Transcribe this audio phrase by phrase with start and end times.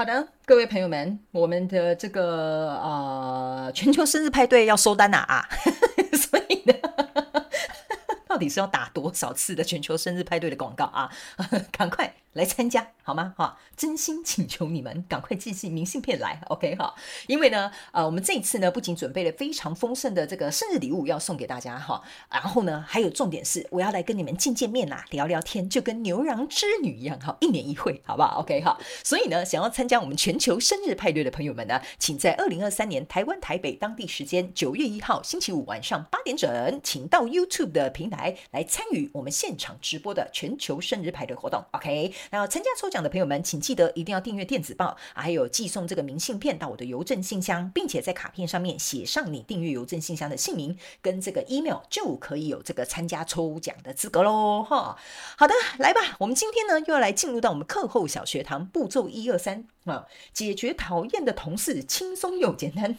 [0.00, 5.46] 好的，各位朋友们，我们的这个呃全球生日派对要收单了啊，
[6.16, 6.72] 所以呢。
[8.26, 11.10] 到底是要打多少次的全球生日派对的广告啊？
[11.70, 13.34] 赶快来参加好吗？
[13.36, 16.94] 哈，真心请求你们赶快寄信明信片来，OK 哈？
[17.26, 28.78] 因为呢，呃，我们这一次呢，不仅准备了非常丰盛的这个生日礼物要送给大家哈，然后呢，还有重点是我要来跟你们见见面呐，聊聊天，就跟牛郎织女一样哈，一年一会，好不好？OK 哈？
[29.02, 38.36] 所以呢，想要参加我们全球生日派对的朋友们呢，请在二零二三年台湾台北当地时间九月一号星期五晚上八点整，请到 YouTube 的平台。
[38.52, 42.12] 来参与我们现场直播的全球生日派对活动，OK？
[42.30, 54.62] 然后参加抽奖的朋友们，请记得一定要订阅电子报，还有寄送这个明信片到我的邮政信箱，并且在卡片上面写上你订阅邮政信箱的姓名跟这个 email，就可以有这个参加抽奖的资格喽！
[54.62, 54.96] 哈，
[55.36, 62.96] 好的，来吧，我们今天呢又要来进入到我们课后小学堂步骤一二三啊，解决讨厌的同事，轻松又简单。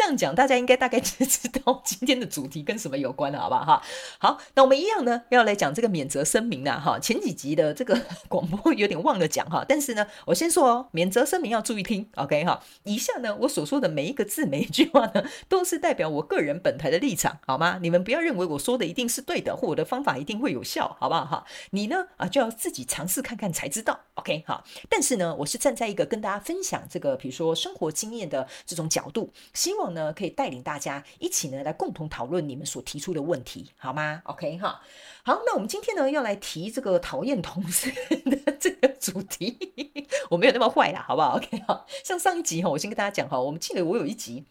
[0.00, 3.64] 这样讲，大家应该大概就知道今天的主题跟什么有关了，好不好？
[3.66, 3.82] 哈，
[4.18, 6.98] 好，那我们一样呢，要来讲这个免责声明了，哈。
[6.98, 9.62] 前几集的这个广播有点忘了讲，哈。
[9.68, 12.62] 但是呢，我先说哦，免责声明要注意听，OK 哈。
[12.84, 17.78] 以下呢，我所说的每一个字、每一句话呢，都是代表我个人本台的立场，好吗？
[17.82, 21.26] 你们不要认为我说的一定是对的，或我的方法一定会有效，好不好？
[21.26, 24.64] 哈，你呢啊，就要自己尝试看看才知道，OK 哈。
[24.88, 30.12] 但是呢，我是站在一个跟大家分享这个，比如说生活经验的这种角度，希望呢。
[30.12, 34.80] 可以带领大家一起呢来共同讨论你们所提出的问题，好吗？OK 哈，
[35.22, 37.90] 好，那我们今天呢要来提这个讨厌同事
[38.24, 39.56] 的这个主题，
[40.28, 44.44] 我没有那么坏啦，好不好？OK 哈，像上一集哈，我先跟大家讲哈，我们记得我有一集。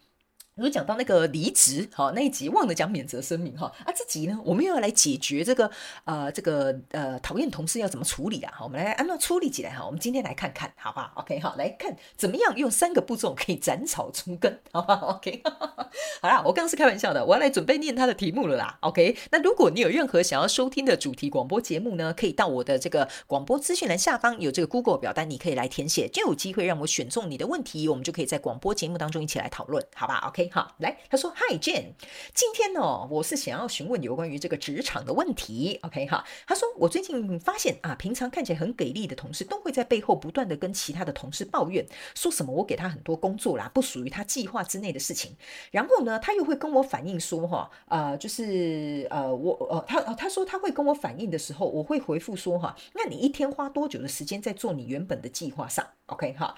[0.64, 5.70] 有讲到那个离职，好，那一集忘了讲免责声明哈啊，这集呢我们又要来解决这个
[6.06, 8.52] 呃这个呃讨厌同事要怎么处理啊？
[8.56, 9.86] 好，我们来按照处理起来哈。
[9.86, 15.42] 我们今天来看看，好不好？OK，好，来看怎么样用三个步骤可以斩草除根，好不好？OK，
[16.22, 18.78] 好啦，我刚刚是开玩笑的，我要来准备念他的题目了啦。
[18.82, 30.49] OK，那如果你有任何想要收听的主题广播节目呢，可以到我的这个广播资讯栏下方有这个 Google 表单，你可以来填写，就有机会让我选中你的问题，我们就可以在广播节目当中一起来讨论，好吧？OK。
[30.52, 31.94] 好，来，他说：“Hi Jane，
[32.34, 35.80] 今天呢，我是想要询问有关于这个职场的问题。
[35.84, 45.36] OK 哈，他说我最近发现啊，平常看起来很给力的同事，都会在背后不断的跟其他的同事抱怨，说什么我给他很多工作啦，不属于他计划之内的事情。
[45.72, 56.56] 然后呢，他又会跟我反映说，哈，呃，就是呃，我呃，他他说他会跟我反映的时候，我会回复说，哈，那你一天花多久的时间在做你原本的计划上？OK 哈。”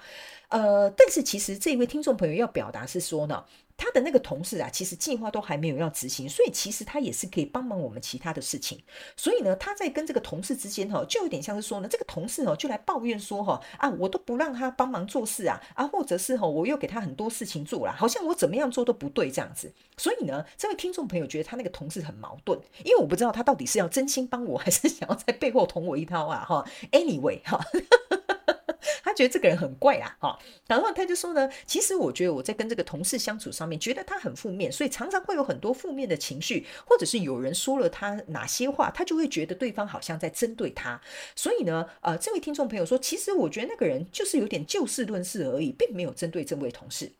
[0.52, 3.42] 呃，但是其实这一位听众朋友要表达是说呢，
[3.74, 8.78] 他的那个同事啊，其实计划都还没有要执行，所以其实他也是可以帮忙我们其他的事情。
[9.16, 19.72] 所以呢，他在跟这个同事之间哈，就有点像是说呢，这个同事哦就来抱怨说哈啊，我都不让他帮忙做事啊啊，或者是哈我又给他很多事情做了，好像我怎么样做都不对这样子。
[19.96, 26.62] 所以呢，这位听众朋友觉得他那个同事很矛盾，因为我不知道他到底是要真心帮我，还是想要在背后捅我一刀啊哈。
[26.90, 27.58] Anyway 哈。
[29.12, 40.98] 他觉得这个人很怪啊，哈，然后他就说呢，其实我觉得我在跟这个同事相处上面，觉得他很负面，所以常常会有很多负面的情绪，或者是有人说了他哪些话，他就会觉得对方好像在针对他。
[41.36, 47.12] 所以呢，呃，这位听众朋友说，其实我觉得那个人就是有点就事论事而已，并没有针对这位同事。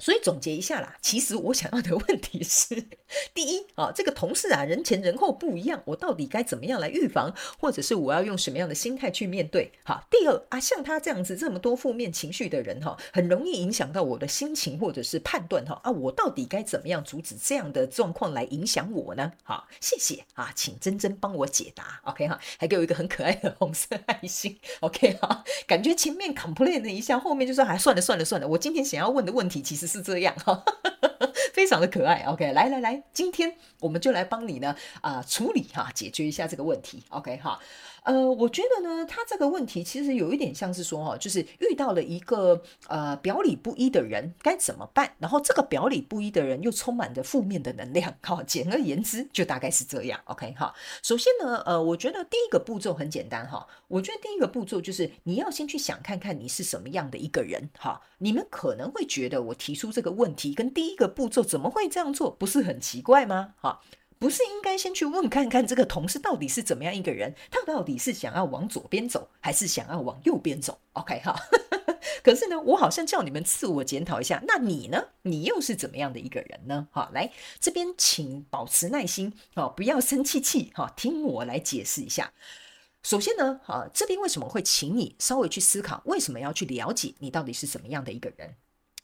[0.00, 2.84] 所以总结一下啦，其实我想要的问题是：
[3.34, 9.72] 第一啊，这个同事啊，人前人后不一样，我到底该怎么样来预防，或者是我要用什么样的心态去面对？
[9.82, 19.32] 好，第二啊，像他这样子这么多负面情绪的人哈，很容易影响到我的心情或者是判断哈啊，我到底该怎么样阻止这样的状况来影响我呢？
[19.42, 22.00] 好，谢谢啊，请珍珍帮我解答。
[22.04, 24.60] OK 哈，还给我一个很可爱的红色爱心。
[24.78, 29.87] OK 哈，感觉前面 complain 了一下，后面就说还算了算了算了，我今天想要问的问题其实。
[29.88, 30.62] 是这样哈，
[31.52, 32.24] 非常的可爱。
[32.28, 37.02] OK，来来来，今天我们就来帮你呢啊、处理哈，解决一下这个问题。
[37.08, 37.58] OK 哈。
[38.08, 45.12] 呃，我觉得呢，他这个问题其实有一点像是说哈，就是遇到了一个呃表里不一的人该怎么办？
[45.18, 48.14] 然后这个表里不一的人又充满着负面的能量。
[48.22, 50.18] 好，简而言之，就大概是这样。
[50.24, 58.00] OK 哈，首先呢，呃，我觉得第一个步骤很简单哈，我觉得第一个步骤就是你要先去想看看你是什么样的一个人哈。
[58.16, 63.52] 你们可能会觉得我提出这个问题跟第一个步骤怎么会这样做，不是很奇怪吗？
[63.60, 63.82] 哈。
[64.18, 67.34] 不是应该先去问看看这个同事到底是怎么样一个人？
[67.50, 71.34] 他到底是想要往左边走，还是想要往右边走？OK 哈。
[72.22, 75.02] 可是呢，我好像叫你们自我检讨一下，那你呢？
[75.22, 76.88] 你又是怎么样的一个人呢？
[76.90, 77.30] 好，来
[77.60, 82.32] 这边请保持耐心，好，不要生气气，好，听我来解释一下。
[83.02, 88.56] 首先呢，啊，这边为什么会请你稍微去思考，为什么要去了解你到底是什么样的一个人？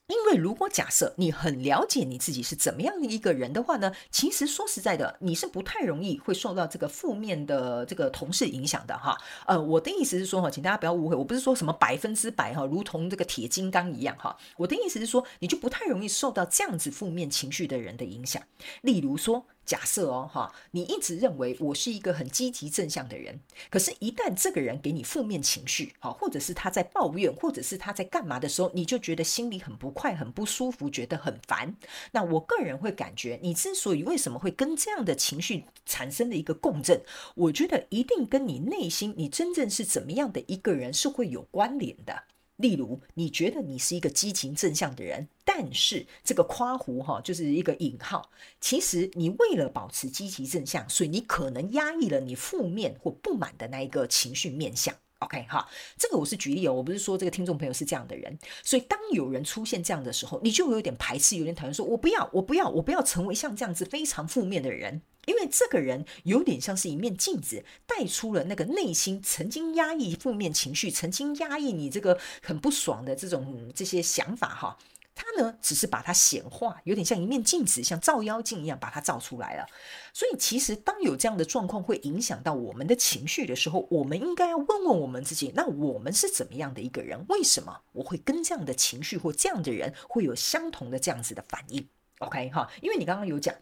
[0.06, 9.16] 因为如果假设你很了解你自己是怎么样的一个人的话呢，其实说实在的，你是不太容易会受到这个负面的这个同事影响的哈。
[9.46, 14.36] 呃，我的意思是说哈，请大家不要误会，我不是说什么百分之百哈，如同这个铁金刚一样哈。
[14.58, 18.42] 我的意思是说，你就不太容易受到这样子负面情绪的人的影响。
[18.82, 19.46] 例如说。
[19.64, 23.40] 假设哦，哈，你一直认为我是一个很积极正向的人，
[23.70, 31.74] 可是，一旦这个人给你负面情绪，哈，或者是他在抱怨，或者是他在干嘛的时候，你就觉得心里很不快、很不舒服，觉得很烦。
[32.12, 37.00] 那我个人会感觉，你之所以为什么会跟这样的情绪产生了一个共振，
[37.34, 42.24] 我觉得一定跟你内心你真正是怎么样的一个人是会有关联的。
[42.56, 48.30] 例如，你觉得你是一个积极正向的人，但是这个夸胡哈就是一个引号。
[48.60, 54.94] 其实你为了保持积极正向，所以你可能压抑了你负面或不满的那一个情绪面向。
[55.20, 55.66] OK 哈，
[55.96, 58.38] 这个我是举例哦，我不是说这个听众朋友是这样的人。
[58.62, 65.02] 所以当有人出现这样的时候，你就有点排斥，有点讨厌，说我不要，我不要，我不要成为像这样子非常负面的人。
[65.26, 74.76] 因为这个人有点像是一面镜子，带出了那个内心曾经压抑负面情绪、曾经压抑你这个很不爽的这种这些想法哈。
[75.14, 79.66] 他呢，只是把它显化，有点像一面镜子，像照妖镜一样把它照出来了。
[80.12, 87.24] 所以，其实当有这样的状况会影响到我们的情绪的时候，我们应该要问问我们自己：那我们是怎么样的一个人？
[87.28, 91.88] 为什么我会跟这样的情绪或这样的人会有相同的这样子的反应
[92.18, 93.54] ？OK 哈，因为你刚刚有讲。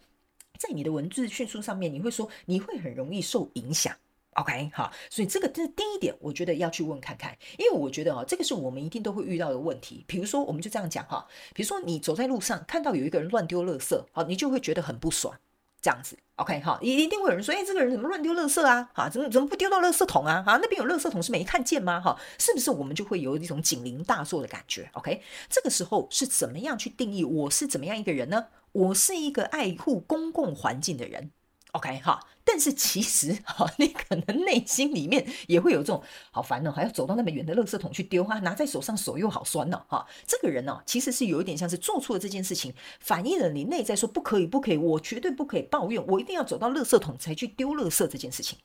[0.59, 3.97] 在你的文字叙述上面，你会说你会很容易受影响
[4.35, 10.05] ，OK 好，所以这个这是第一点，我觉得要去问看看，因为我觉得哦，这个是我们一定都会遇到的问题。
[10.07, 15.35] 比如说，我们就这样讲哈，比如说你走在路上看到有一个人乱丢垃圾，好，你就会觉得很不爽，
[15.81, 18.89] 这样子，OK 好，一一定会有人说，哎，这个人怎么乱丢垃圾啊？
[18.95, 20.43] 哈，怎么怎么不丢到垃圾桶啊？
[20.43, 22.01] 哈，那边有垃圾桶是没看见吗？
[22.01, 28.47] 哈，是不是我们就会有一种警铃大作的感觉？OK，这个时候是怎么样去定义我是怎么样一个人呢？
[28.73, 31.31] 我是一个爱护公共环境的人
[31.73, 40.07] ，OK 哈，但是其实 哈，你可能内心里面也会有这种好烦哦，还要走到那么远的垃圾桶去丢哈，拿在手上手又好酸呢哈。
[40.27, 48.59] 这个人呢，其实是有一点像是做错了这件事情，反映了你内在说不可以不可以，我绝对不可以抱怨，我一定要走到垃圾桶才去丢垃圾这件事情。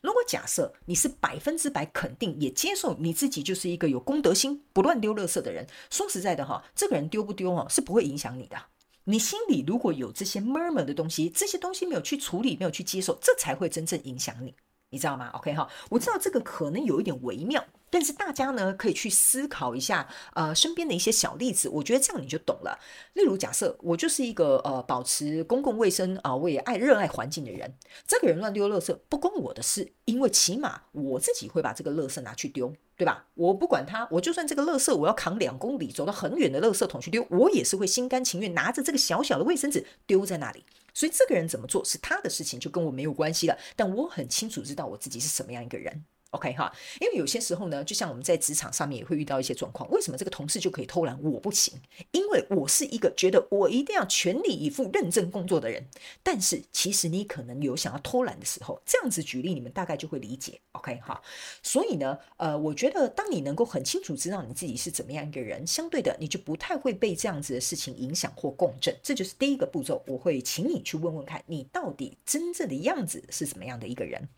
[0.00, 8.56] 如果假设你是百分之百肯定也接受你自己就是一个有公德心、不乱丢垃圾的人，说实在的哈，这个人丢不丢哦，是不会影响你的。
[9.04, 14.54] 你心里如果有这些 murmur 的东西，这些东西没有去处理，没有去接受，这才会真正影响你，
[14.94, 17.64] 你知道吗？OK 哈，我知道这个可能有一点微妙。
[17.90, 22.76] 但是大家呢，可以去思考一下，呃，身边的一些小例子，我觉得这样你就懂了。
[23.12, 27.74] 例如，假设我就是一个呃，保持公共卫生啊，我也爱热爱环境的人，
[28.06, 33.26] 这个人乱丢垃圾不关我的事，因为起码我自己会把这个垃圾拿去丢，对吧？
[33.34, 40.64] 我不管他，我就算这个垃圾我要扛两公里走到很远的垃圾桶去丢，我也是会心甘情愿拿着这个小小的卫生纸丢在那里。
[40.94, 43.58] 所以这个人怎么做是他的事情，就跟我没有关系了。
[43.76, 46.04] 但我很清楚知道我自己是什么样一个人。
[46.34, 51.72] OK 哈，因为有些时候呢，就像我们在职场上面也会遇到一些状况，为什么这个同事就可以偷懒，我不行？
[52.10, 55.86] 因为我是一个觉得我一定要全力以赴、认真工作的人。
[56.22, 60.60] 但是其实你可能有想要偷懒的时候，这样子举例，你们大概就会理解。
[60.72, 61.22] OK 哈，
[61.62, 68.94] 所以呢，呃，我觉得当你能够很清楚知道你自己是怎么样一个人，相对的，你就不太会被这样子的事情影响或共振。
[69.02, 74.28] 这就是第一个步骤，我会请你去问问看，你到底真正的样子是怎么样的一个人。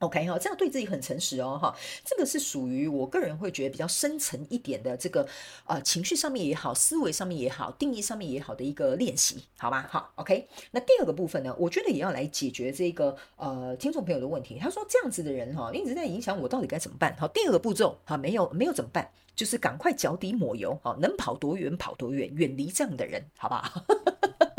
[0.00, 1.74] OK 哈，这样对自己很诚实哦哈，
[2.04, 5.26] 这个是属于我个人会觉得比较深层一点的这个
[5.66, 9.88] 呃情绪上面也好，思维上面也好，定义上面也好的一个练习，好吧？
[9.90, 10.46] 好，OK。
[10.72, 14.58] 那第二个部分呢，我觉得也要来解决这个呃听众朋友的问题。
[14.60, 17.16] 他说这样子的人哈，一直在影响我，到底该怎么办？
[17.18, 19.08] 好，第二个步骤哈，没有没有怎么办？
[19.34, 23.84] 就是赶快脚底抹油，好，能跑多远跑多远，远离这样的人，好不好？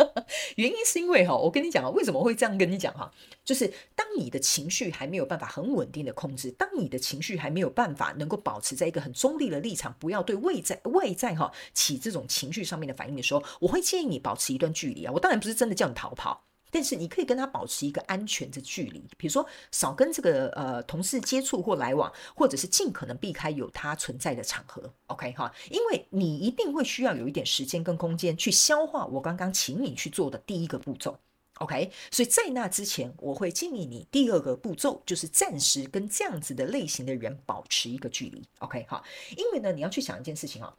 [0.56, 3.12] 原因是因为哈，我跟你讲啊，为什么会这样跟你讲哈？
[3.44, 15.12] 就是当你的情绪还没有办法很稳定的控制，当你的情绪还没有办法能够保持在一个很中立的立场，不要对外在外在哈起这种情绪上面的反应的时候，我会建议你保持一段距离啊。
[15.14, 16.46] 我当然不是真的叫你逃跑。
[16.76, 24.94] 但是你可以跟他保持一个安全的距离，比如说少跟这个呃同事接触或来往，或者是尽可能避开有他存在的场合。
[25.08, 31.18] OK 哈，因为你一定会需要有一点时间跟空间去消化我刚刚请你去做的第一个步骤。
[31.60, 38.44] OK，所以在那之前，我会建议你第二个步骤就是暂时跟这样子的类型的人保持一个距离。
[38.60, 39.02] OK 哈，
[39.38, 40.76] 因为呢，你要去想一件事情啊。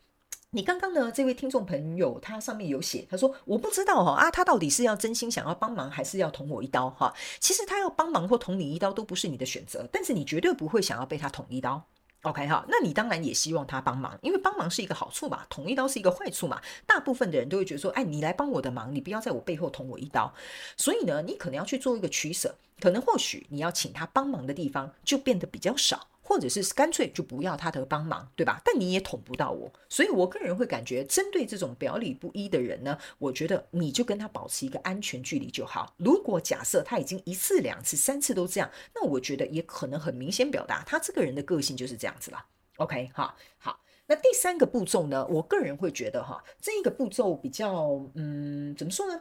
[0.57, 1.13] 你刚刚呢？
[1.13, 7.13] 这位听众朋友，他上面有写，他说我不知道哈啊，他到底是要真心想要帮忙，还是要捅我一刀哈？
[7.39, 11.85] 其实他要帮忙或捅你一刀都不是你的选择，但是你绝对不会想要被他捅一刀
[12.23, 12.65] ，OK 哈？
[12.69, 16.59] 那你当然也希望他帮忙，因为帮忙是一个好处嘛，捅一刀是一个坏处嘛。
[16.87, 20.33] 大部分的人都会觉得说，哎，你来帮我的忙，你不要在我背后捅我一刀。
[20.79, 26.09] 所以呢，你可能要去做一个取舍，可能或许你要请他帮忙的地方就变得比较少。
[26.26, 28.61] 或者是干脆就不要他的帮忙，对吧？
[28.64, 35.95] 但你也捅不到我，所以我个人会感觉，针对这种表里不一的人呢，我觉得你就跟他保持一个安全距离就好。
[35.99, 42.45] 如果假设他已经一次、两次、三次都这样，那我觉得也可能很明显表达他这个人的个性就是这样子了。
[42.78, 43.80] OK，哈，好。
[44.09, 49.21] 那第三个步骤呢，我个人会觉得哈，这一个步骤比较，嗯，怎么说呢？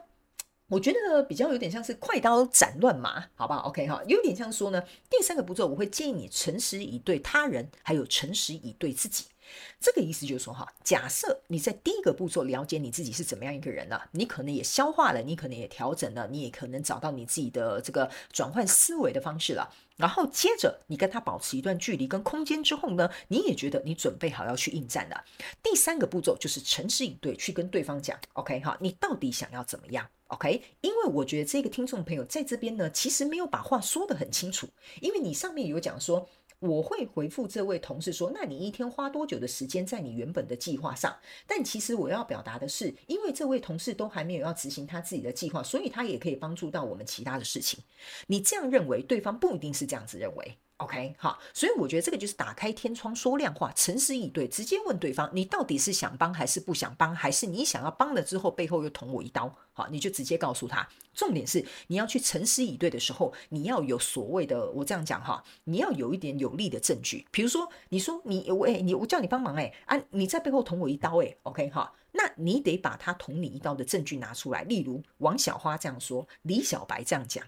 [0.67, 9.25] 我觉得比较有点像是快刀斩乱麻，好不好？OK 哈，有点像说呢，第三个步骤我会建议你诚实以对他人，还有诚实以对自己。
[9.79, 19.72] 这个意思就是说哈，假设你在第一个步骤了解你自己是怎么样一个人了，你可能也消化了，你可能也调整了，你也可能找到你自己的这个转换思维的方式了。
[19.98, 25.24] 然后接着你跟他保持一段距离跟空间之后呢，你也觉得你准备好要去应战了。
[25.62, 34.67] 第三个步骤就是诚实以对，去跟对方讲，OK 哈，你到底想要怎么样？OK，因为我觉得这个听众朋友在这边呢，其实没有把话说得很清楚。
[35.01, 36.27] 因为你上面有讲说，
[36.60, 41.15] 我会回复这位同事说，那你一天花多久的时间在你原本的计划上？
[41.46, 47.84] 但其实我要表达的是，因为这位同事都还没有要执行他自己的计划，所以他也可以帮助到我们其他的事情。
[48.27, 50.58] 你这样认为，对方不一定是这样子认为。
[50.77, 59.55] OK，好，所以我觉得这个就是打开天窗说亮话，诚实以对，直接问对方，你到底是想帮还是不想帮，还是你想要帮了之后背后又捅我一刀？
[59.72, 60.86] 好，你就直接告诉他。
[61.13, 67.25] 重点是你要去诚实以对的时候，你要有所谓的，我这样讲哈，你要有一点有力的证据。
[67.32, 74.63] 比如说，你说你我哎，你我叫你帮忙哎啊，你在背后捅我一刀哎，OK 哈，那你得把他捅你一刀的证据拿出来。
[74.63, 77.46] 例如王小花这样说，李小白这样讲。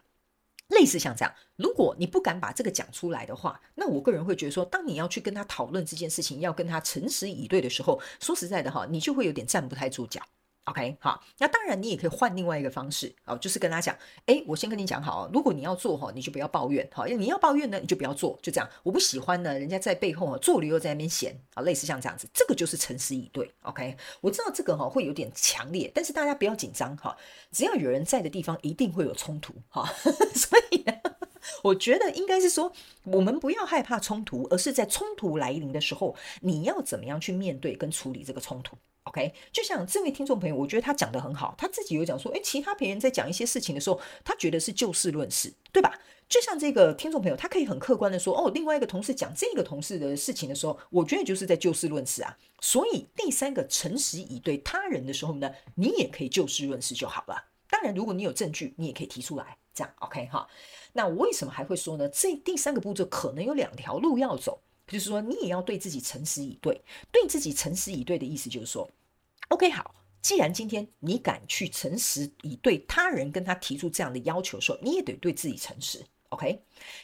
[0.70, 10.22] 类似像这样，如果你不敢把这个讲出来的话，那我个人会觉得说，当你要去跟他讨论这件事情，要跟他诚实以对的时候，说实在的哈，你就会有点站不太住脚。
[10.68, 13.96] OK，好，那当然你也可以换另外一个方式哦，就是跟他讲，
[14.26, 18.70] 哎，我先跟你讲好，如果你要做哈，你就不要抱怨，好，你要抱怨呢，你就不要做，就这样。
[18.84, 23.50] 我不喜欢呢，人家在背后啊做了又在那边嫌啊，类似像这样子，这个就是诚实以对。
[23.62, 27.16] OK，我知道这个哈会有点强烈，但是大家不要紧张哈，
[27.50, 29.90] 只要有人在的地方，一定会有冲突哈，
[30.36, 30.94] 所以呢，
[31.64, 32.74] 我觉得应该是说，
[33.06, 38.76] 我们不要害怕冲突，而是在冲突来临的时候，你要怎么样去面对跟处理这个冲突。
[39.08, 45.98] OK，就像这位听众朋友，我觉得他讲得很好，他自己有讲说，诶，其他别人在讲一些事情的时候，他觉得是就事论事，对吧？
[46.28, 52.38] 就像这个听众朋友，他可以很客观的说，哦，另外一个同事讲这个同事的事情的时候，我觉得就是在就事论事啊。
[52.60, 57.46] 所以第三个诚实以对他人的时候呢，你也可以就事论事就好了。
[57.70, 60.46] 当然，如果你有证据，你也可以提出来，这样 OK 哈。
[60.92, 62.10] 那我为什么还会说呢？
[62.10, 64.60] 这第三个步骤可能有两条路要走。
[64.88, 66.82] 就是说，你也要对自己诚实以对。
[67.12, 68.90] 对自己诚实以对的意思就是说
[69.50, 76.04] ，OK，好，既然今天你敢去诚实以对他人，跟他提出这样的要求的时候，你也得对自己诚实。
[76.30, 76.62] OK，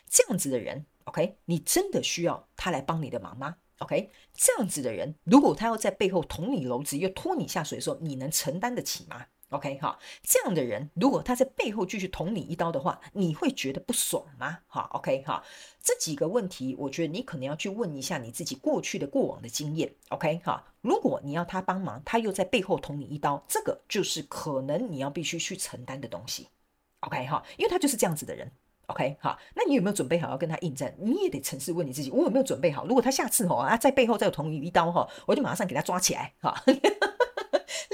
[0.09, 14.59] 这样子的人，OK，你真的需要他来帮你的忙吗？OK，这样子的人，如果他要在背后捅你篓子，又拖你下水的时候，你能承担得起吗？OK 哈，这样的人如果他在背后继续捅你一刀的话，你会觉得不爽吗？
[14.67, 15.43] 哈，OK 哈，
[15.81, 19.93] 这几个问题，我觉得你可能要去问一下你自己过去的过往的经验。
[20.09, 26.47] OK 哈，如果你要他帮忙，他又在背后捅你一刀，这个就是可能你要必须去承担的东西。
[27.01, 28.51] OK 哈，因为他就是这样子的人。
[28.87, 30.93] OK 哈，那你有没有准备好要跟他应战？
[30.99, 32.85] 你也得诚实问你自己，我有没有准备好？
[32.85, 36.53] 如果他下次哦啊在背后再捅你一刀哈，我就马上给他抓起来哈。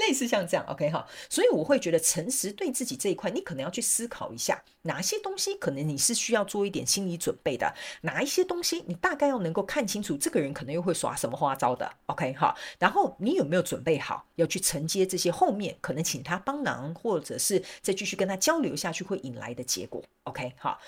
[0.00, 20.78] 类似像这样，OK 哈，所以我会觉得诚实对自己这一块，你可能要去思考一下，哪些东西可能你是需要做一点心理准备的，哪一些东西你大概要能够看清楚，这个人可能又会耍什么花招的，OK 哈，然后你有没有准备好要去承接这些后面可能请他帮忙，或者是再继续跟他交流下去会引来的结果，OK 哈，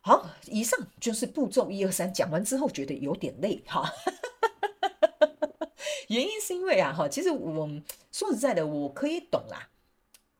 [0.00, 3.92] 好，以上就是步骤一二三，讲完之后觉得有点累哈。
[6.08, 7.68] 原因是因为啊，哈，其实我
[8.12, 9.68] 说实在的，我可以懂啦。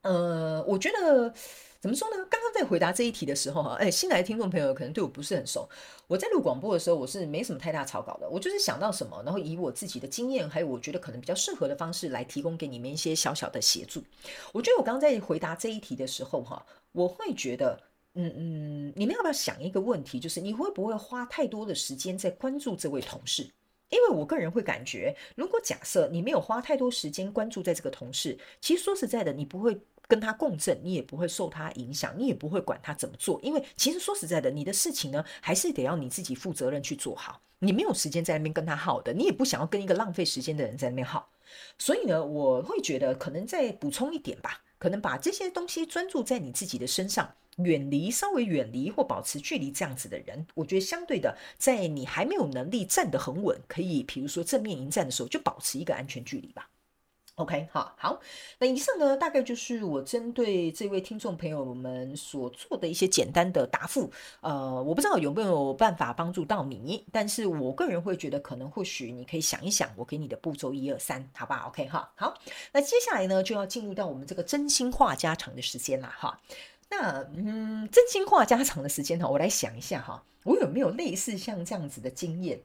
[0.02, 1.32] 呃，我觉得
[1.78, 2.16] 怎么说呢？
[2.30, 5.68] 刚刚在回答这一题的时候，哈，哎，新来的听众朋友可能对我不是很熟。
[6.06, 14.02] 我在录广播的时候，我是没什么太大草稿的，我就是想到什么，然后以我自己的经验，还有我觉得可能比较适合的方式来提供给你们一些小小的协助。
[14.52, 17.78] 我觉得我刚刚在回答这一题的时候，哈，我会觉得，
[18.14, 23.50] 嗯嗯，你们要不要想一个问题，就是你会不会花太多的时间在关注这位同事？
[23.90, 29.78] 因为我个人会感觉，如果假设你没有花太多时间关注在这个同事，其实说实在的，你不会
[30.08, 33.40] 跟他共振，你也不会受他影响，你也不会管他怎么做。
[33.42, 37.40] 因为其实说实在的，你的事情呢，还是得要你自己负责任去做好。
[37.58, 41.28] 你没有时间在那边跟他耗的，你也不想要跟一个浪费时间的人在那边耗。
[41.78, 47.34] 所以呢，我会觉得可能再补充一点吧，可能把这些东西专注在你自己的身上。
[47.56, 56.70] 远离，稍微远离或保持距离这样子的人，我觉得相对的，在你还没有能力站得很稳，可以比如说正面迎战的时候，就保持一个安全距离吧。
[57.36, 58.20] OK，好，好，
[58.58, 64.10] 那以上呢，大概就是我针对这位听众朋友们所做的一些简单的答复。
[64.42, 72.36] 呃，我不知道有没有办法帮助到你，但是我个人会觉得，可能或许你可以想一想，我给你的步骤一二三，好吧？OK，哈，好，
[72.72, 76.38] 那接下来呢，就要进入到我们这个真心话家常的时间了，哈。
[76.90, 82.60] 那嗯，真心话家常的时间哈，我来想一下哈，我有没有类似像这样子的经验？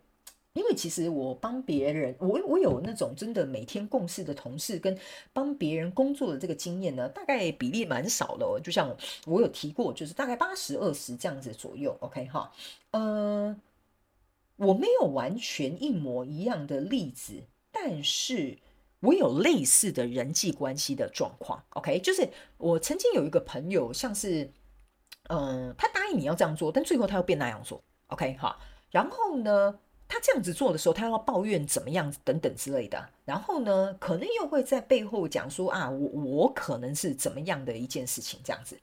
[0.54, 4.98] 因为其实我帮别人，我我有那种真的每天共事的同事跟
[5.32, 8.60] 帮别人工作的这个经验呢，大概比例蛮少的哦。
[8.60, 11.96] 就像我有提过，就是大概八十二十这样子左右。
[12.00, 12.52] OK 哈，
[12.92, 13.56] 呃，
[14.56, 18.58] 我没有完全一模一样的例子，但是。
[19.06, 24.52] 我有类似的人际关系的状况，OK，就是我曾经有一个朋友，像是，
[25.30, 28.34] 嗯、他答应你要这样做，但最后他又变那样做，OK？
[28.40, 28.58] 哈，
[28.90, 38.76] 然后呢，他这样子做的时候，他要抱怨怎么样等等之类的，然后呢，可能又会在背后讲说啊，我我可能是怎么样的一件事情，这样子，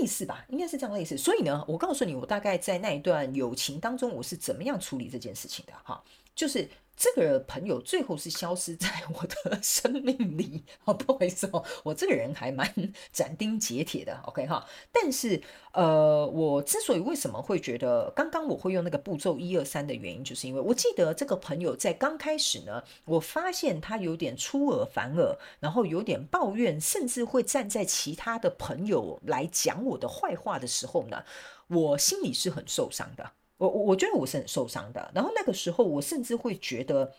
[0.00, 6.02] 类似吧，应该是这样类似，所以呢，我告诉你，我大概在那一段友情当中，我是怎么样处理这件事情的，哈，
[6.34, 6.68] 就是。
[6.96, 12.72] 这个朋友最后是消失在我的生命里， 哦，不好意思哦，我这个人还蛮
[13.12, 14.64] 斩钉截铁的，OK 哈。
[14.92, 31.24] 但是，呃，我之所以为什么会觉得刚刚我会用那个步骤一二三的原因，就是因为我记得这个朋友在刚开始呢，我发现他有点出尔反尔，然后有点抱怨，甚至会站在其他的朋友来讲我的坏话的时候呢，
[31.66, 33.32] 我心里是很受伤的。
[33.56, 37.12] 我我我觉得我是很受伤的，然后那个时候我甚至会觉得，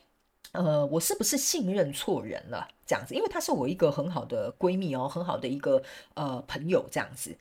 [0.52, 2.68] 呃，我是不是信任错人了？
[2.86, 5.82] 这样子，因为她是我一个很好的闺蜜哦，很好的一个
[6.14, 7.36] 呃朋友这样子。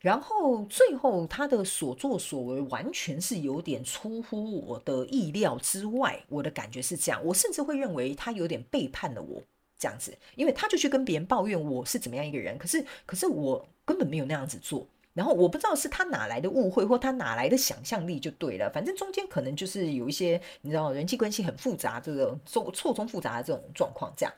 [0.00, 9.40] 然后最后她的所作所为完全是有点出乎我的意料之外，我的感觉是这样，我甚至会认为她有点背叛了我
[9.78, 14.84] 这样子，因为她就去跟别人抱怨我是怎么样一个人，可是可是我根本没有那样子做。
[15.14, 18.70] 然后我不知道是他哪来的误会，或他哪来的想象力就对了。
[18.70, 24.34] 反正中间可能就是有一些你知道人际关系很复杂，这个错错综复杂的这种状况，这样。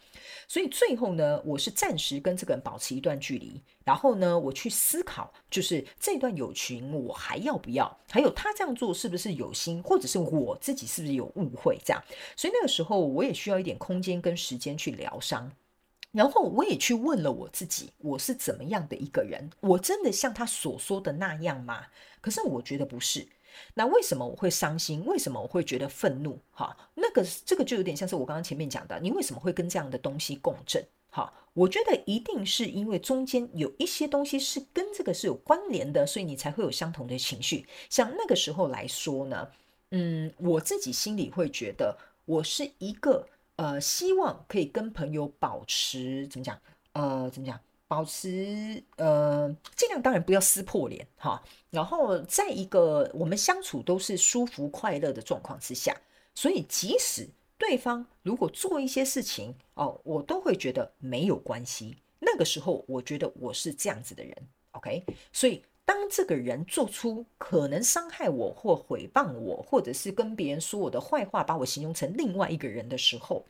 [0.48, 3.62] 所以最后呢，我是暂时跟这个人保持一段距离。
[3.84, 7.98] 然后呢，我去思考，就是这段友情我还要不要？
[8.10, 11.78] 还有他这样做是不是有心，或者是我自己是不是有误会？
[11.84, 12.02] 这样。
[12.36, 15.52] 所以那个时候我也需要一点空间跟时间去疗伤。
[16.14, 19.50] 然后我也去问了我自己，我是怎么样的一个人？
[19.58, 21.86] 我真的像他所说的那样吗？
[22.20, 23.26] 可是我觉得不是。
[23.74, 25.04] 那为什么我会伤心？
[25.04, 26.38] 为什么我会觉得愤怒？
[26.52, 30.86] 哈，那个这个就有点像是我刚刚前面讲的，你为什么会跟这样的东西共振？
[31.10, 37.66] 哈，我觉得一定是因为中间有一些东西是跟这个是有关联的，所以你才会有相同的情绪。
[37.90, 39.48] 像那个时候来说呢，
[39.90, 43.26] 嗯，我自己心里会觉得我是一个。
[43.56, 46.58] 呃，希望可以跟朋友保持怎么讲？
[46.92, 47.60] 呃，怎么讲？
[47.86, 51.42] 保持呃，尽量当然不要撕破脸哈。
[51.70, 55.96] 然后在一个我们相处都是舒服快乐的状况之下，
[56.34, 61.96] 所以即使对方如果做一些事情哦，我都会觉得没有关系。
[62.18, 64.36] 那个时候，我觉得我是这样子的人
[64.72, 65.04] ，OK？
[65.32, 65.62] 所以。
[65.84, 73.44] 当这个人做出可能伤害我或诽谤我，或者是跟别人说我的坏话，把我形容成另外一个人的时候，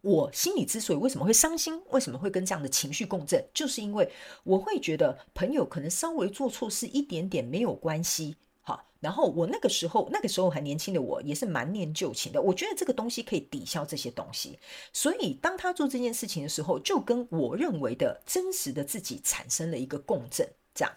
[0.00, 4.08] 我心里之所以为什么会伤心，为什么会跟这样的情绪共振，就是因为
[4.44, 8.36] 我会觉得朋友可能稍微做错事一点点没有关系。
[8.60, 14.58] 好，然后我那个时候，那个时候还年轻的我也是蛮念旧情的，我觉得这个东西可以抵消这些东西。
[14.92, 20.94] 所以当他做这件事情的时候，就跟我认为的真实的自己产生了一个共振，这样。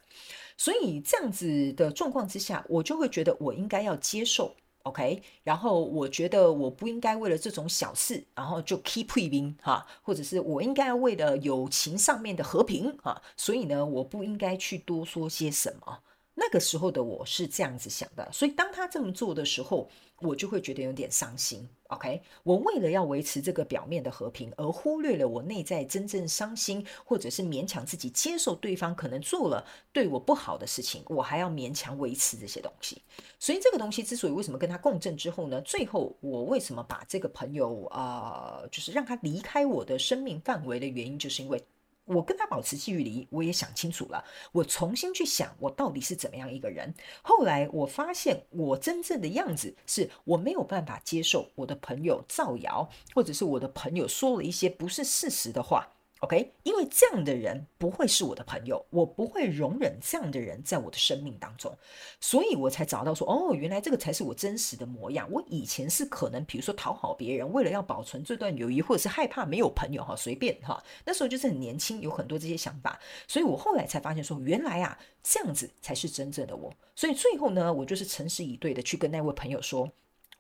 [0.58, 5.22] 所以这样子的状况之下，我就会觉得我应该要接受，OK。
[5.44, 16.00] 然后我觉得我不应该为了这种小事，然后就 keep p i n g 哈，或者是我应该为了友情上面的和平哈，所以呢，我不应该去多说些什么。
[16.40, 21.68] 那个时候的我是这样子想的，所以当他这么做的时候，我就会觉得有点伤心。
[21.88, 33.02] OK，我为了要维持这个表面的和平，而忽略了我内在真正伤心，或者是勉强自己接受对方可能做了对我不好的事情，我还要勉强维持这些东西。
[33.40, 41.60] 所以这个东西之所以为什么跟他共振之后呢，最后我为什么把这个朋友啊、就是让他离开我的生命范围的原因，就是因为。
[42.08, 44.24] 我跟他保持距离，我也想清楚了。
[44.52, 46.94] 我重新去想，我到底是怎么样一个人。
[47.22, 55.97] 后来我发现，我真正的样子是我没有办法接受我的朋友造谣，或者是我的朋友说了一些不是事实的话。
[56.22, 61.72] OK，因为这样的人不会是我的朋友，我不会容忍这样的人在我的生命当中，
[62.20, 65.30] 所以我才找到说，哦，原来这个才是我真实的模样。
[65.32, 76.74] 我以前是可能，比如说讨好别人，为了要保存这段友谊，或者是害怕没有朋友哈，随便哈，那时候就是很年轻，有很多这些想法，所以我后来才发现说，原来啊，这样子才是真正的我。
[76.96, 79.92] 所以最后呢，我就是诚实以对的去跟那位朋友说，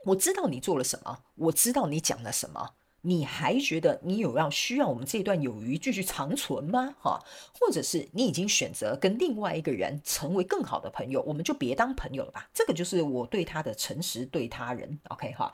[0.05, 2.71] 我知道你做了什么，我知道你讲了什么。
[3.07, 6.93] 你还觉得你有要需要我们这段友谊继续长存吗？
[6.99, 7.17] 哈，
[7.57, 12.49] 或者是你已经选择跟另外一个人成为更好的朋友，我们就别当朋友了吧。
[12.53, 14.99] 这个就是我对他的诚实对他人。
[15.07, 15.53] OK 哈，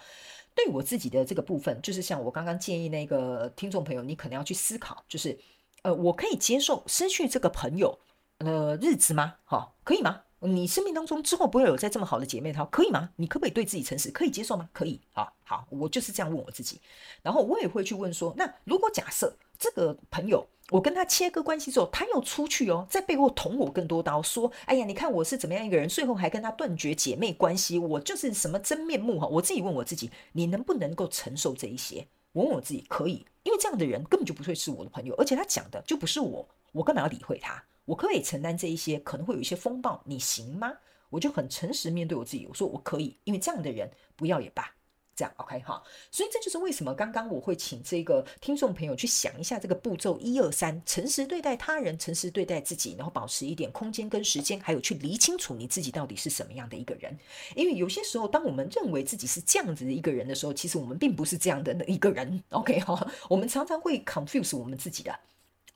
[0.56, 5.38] 对我自己的这个部分，就是像我刚刚建议那个听众朋友，你可能要去思考，就是
[5.84, 8.00] 呃，我可以接受失去这个朋友
[8.40, 9.36] 呃日子吗？
[9.46, 10.22] 哈，可以吗？
[10.44, 13.10] 你生命当中之后不会有再这么好的姐妹淘，可以吗？
[13.16, 14.12] 你可不可以对自己诚实？
[14.12, 14.70] 可以接受吗？
[14.74, 16.80] 可以，好好，我就是这样问我自己。
[17.22, 29.28] 然后我也会去问说，那如果假设这个朋友，我跟他切割关系之后，他又出去哦，在背后捅我更多刀，说，哎呀，你看我是怎么样一个人，最后还跟他断绝姐妹关系，我就是什么真面目哈。
[29.28, 32.08] 我自己问我自己，你能不能够承受这一些？
[32.34, 37.64] 我问我自己，可以，因为这样的人根本就不会是我的朋友，而且他讲的就不是我，我干嘛要理会他？
[37.86, 40.74] 我可以承担这一些，可能会有一些风暴，你行吗？
[41.10, 44.74] 我就很诚实面对我自己，我说我可以，因为这样的人不要也罢，
[45.16, 45.84] 这样 OK 哈。
[46.10, 57.16] 所以这就是为什么刚刚我会请这个听众朋友去想一下这个步骤一二三：诚实对待他人，诚实对待自己，然后保持一点空间跟时间，还有去理清楚你自己到底是什么样的一个人。
[57.56, 62.44] 因为有些时候，当我们认为自己是这样子的一个人的时候，其实我们并不是这样的一个人。
[62.50, 65.20] OK 哈，我们常常会 confuse 我们自己的。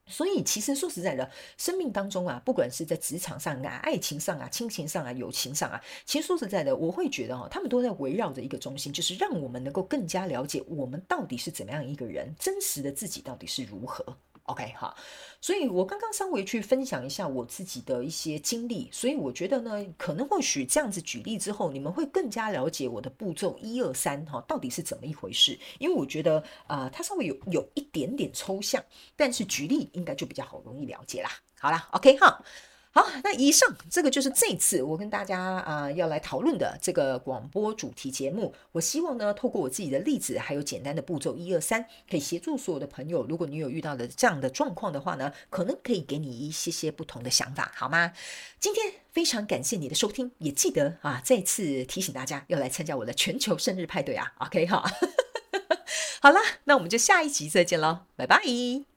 [0.08, 14.18] 所以，其实说实在的，生命当中啊，不管是在职场上啊、爱情上啊、亲情上啊、友情上啊，其实说实在的，我会觉得哈，他们都在围绕着一个中心，就是让我们能够更加了解我们到底是怎么样一个人，真实的自己到底是如何。
[14.48, 14.96] OK 哈，
[15.42, 25.60] 所以我刚刚稍微去分享一下我自己的一些经历，所以我觉得呢，可能或许这样子举例之后，你们会更加了解我的步骤一二三哈，到底是怎么一回事。
[25.80, 28.82] 因为我觉得啊、呃，它稍微有有一点点抽象，
[29.18, 31.30] 但是举例应该就比较好容易了解啦。
[31.60, 32.42] 好啦，OK 哈。
[32.98, 38.52] 好，那以上这个就是这次我跟大家啊、要来讨论的这个广播主题节目。
[38.72, 43.24] 我希望呢，透过我自己的例子，还有简单的步骤一二三，可以协助所有的朋友。
[43.28, 48.14] 如果你有遇到的这样的状况的话呢，可能可以给你一些些不同的想法，好吗？
[48.60, 54.34] 今天非常感谢你的收听，也记得啊，再次提醒大家要来参加我的全球生日派对啊。
[54.40, 54.84] OK 哈，
[56.20, 58.97] 好啦，那我们就下一集再见喽，拜拜。